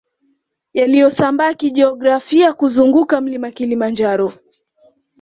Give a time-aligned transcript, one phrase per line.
[0.73, 4.33] Yaliyosambaa kijiografia kuzunguka mlima Kilimanjaro